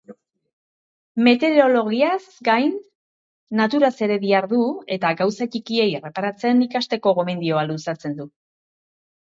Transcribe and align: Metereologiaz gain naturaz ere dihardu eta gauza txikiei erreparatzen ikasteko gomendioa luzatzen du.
Metereologiaz 1.27 2.17
gain 2.47 2.73
naturaz 3.61 3.93
ere 4.07 4.19
dihardu 4.27 4.63
eta 4.97 5.15
gauza 5.23 5.51
txikiei 5.57 5.89
erreparatzen 6.01 6.69
ikasteko 6.71 7.19
gomendioa 7.23 7.69
luzatzen 7.71 8.23
du. 8.23 8.33